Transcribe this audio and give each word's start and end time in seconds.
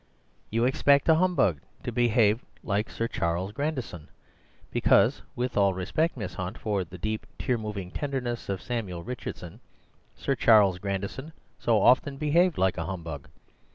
You 0.49 0.65
expect 0.65 1.07
a 1.09 1.13
humbug 1.13 1.59
to 1.83 1.91
behave 1.91 2.43
like 2.63 2.89
Sir 2.89 3.07
Charles 3.07 3.51
Grandison; 3.51 4.07
because 4.71 5.21
(with 5.35 5.55
all 5.55 5.75
respect, 5.75 6.17
Miss 6.17 6.33
Hunt, 6.33 6.57
for 6.57 6.83
the 6.83 6.97
deep, 6.97 7.27
tear 7.37 7.55
moving 7.59 7.91
tenderness 7.91 8.49
of 8.49 8.63
Samuel 8.63 9.03
Richardson) 9.03 9.59
Sir 10.15 10.33
Charles 10.33 10.79
Grandison 10.79 11.33
so 11.59 11.79
often 11.79 12.17
behaved 12.17 12.57
like 12.57 12.79
a 12.79 12.85
humbug. 12.87 13.27